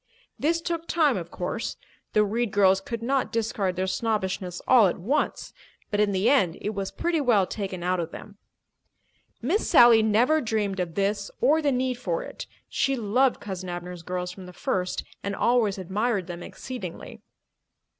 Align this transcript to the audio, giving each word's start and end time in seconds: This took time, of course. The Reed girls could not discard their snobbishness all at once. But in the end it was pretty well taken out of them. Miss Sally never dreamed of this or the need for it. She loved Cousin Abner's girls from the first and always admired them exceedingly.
This 0.39 0.61
took 0.61 0.87
time, 0.87 1.15
of 1.15 1.29
course. 1.29 1.77
The 2.13 2.25
Reed 2.25 2.49
girls 2.51 2.81
could 2.81 3.03
not 3.03 3.31
discard 3.31 3.75
their 3.75 3.85
snobbishness 3.85 4.59
all 4.67 4.87
at 4.87 4.97
once. 4.97 5.53
But 5.91 5.99
in 5.99 6.11
the 6.11 6.27
end 6.27 6.57
it 6.59 6.71
was 6.71 6.89
pretty 6.89 7.21
well 7.21 7.45
taken 7.45 7.83
out 7.83 7.99
of 7.99 8.09
them. 8.09 8.39
Miss 9.43 9.69
Sally 9.69 10.01
never 10.01 10.41
dreamed 10.41 10.79
of 10.79 10.95
this 10.95 11.29
or 11.39 11.61
the 11.61 11.71
need 11.71 11.99
for 11.99 12.23
it. 12.23 12.47
She 12.67 12.95
loved 12.95 13.39
Cousin 13.39 13.69
Abner's 13.69 14.01
girls 14.01 14.31
from 14.31 14.47
the 14.47 14.53
first 14.53 15.03
and 15.21 15.35
always 15.35 15.77
admired 15.77 16.25
them 16.25 16.41
exceedingly. 16.41 17.21